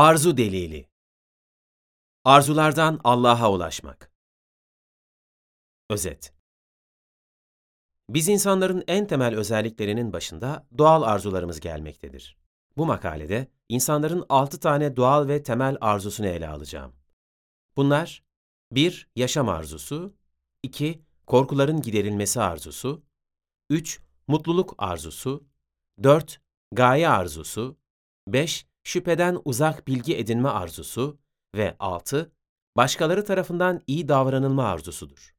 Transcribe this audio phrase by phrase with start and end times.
[0.00, 0.88] Arzu delili
[2.24, 4.12] Arzulardan Allah'a ulaşmak
[5.90, 6.32] Özet
[8.10, 12.36] Biz insanların en temel özelliklerinin başında doğal arzularımız gelmektedir.
[12.76, 16.92] Bu makalede insanların altı tane doğal ve temel arzusunu ele alacağım.
[17.76, 18.24] Bunlar
[18.72, 19.08] 1.
[19.16, 20.14] Yaşam arzusu
[20.62, 21.02] 2.
[21.26, 23.02] Korkuların giderilmesi arzusu
[23.70, 24.00] 3.
[24.26, 25.44] Mutluluk arzusu
[26.02, 26.40] 4.
[26.72, 27.78] Gaye arzusu
[28.28, 31.18] 5 şüpheden uzak bilgi edinme arzusu
[31.54, 32.32] ve 6.
[32.76, 35.34] Başkaları tarafından iyi davranılma arzusudur.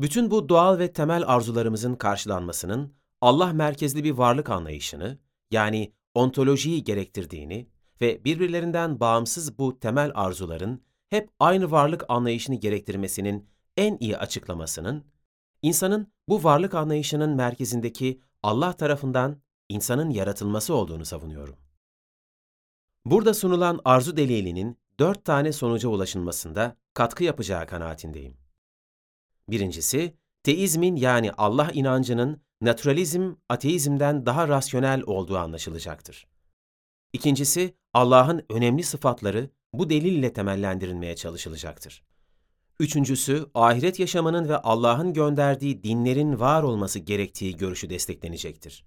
[0.00, 5.18] Bütün bu doğal ve temel arzularımızın karşılanmasının Allah merkezli bir varlık anlayışını,
[5.50, 7.68] yani ontolojiyi gerektirdiğini
[8.00, 15.04] ve birbirlerinden bağımsız bu temel arzuların hep aynı varlık anlayışını gerektirmesinin en iyi açıklamasının,
[15.62, 19.42] insanın bu varlık anlayışının merkezindeki Allah tarafından
[19.72, 21.56] insanın yaratılması olduğunu savunuyorum.
[23.04, 28.36] Burada sunulan arzu delilinin dört tane sonuca ulaşılmasında katkı yapacağı kanaatindeyim.
[29.48, 36.26] Birincisi, teizmin yani Allah inancının naturalizm, ateizmden daha rasyonel olduğu anlaşılacaktır.
[37.12, 42.02] İkincisi, Allah'ın önemli sıfatları bu delille temellendirilmeye çalışılacaktır.
[42.80, 48.84] Üçüncüsü, ahiret yaşamının ve Allah'ın gönderdiği dinlerin var olması gerektiği görüşü desteklenecektir.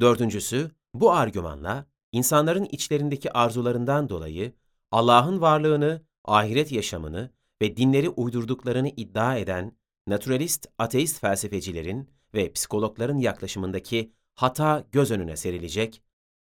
[0.00, 4.52] Dördüncüsü, bu argümanla insanların içlerindeki arzularından dolayı
[4.90, 7.30] Allah'ın varlığını, ahiret yaşamını
[7.62, 9.76] ve dinleri uydurduklarını iddia eden
[10.06, 16.02] naturalist ateist felsefecilerin ve psikologların yaklaşımındaki hata göz önüne serilecek,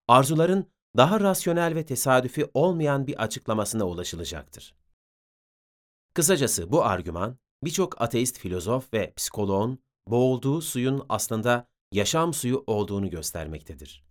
[0.08, 0.66] arzuların
[0.96, 4.74] daha rasyonel ve tesadüfi olmayan bir açıklamasına ulaşılacaktır.
[6.14, 14.04] Kısacası bu argüman, birçok ateist filozof ve psikoloğun boğulduğu suyun aslında yaşam suyu olduğunu göstermektedir.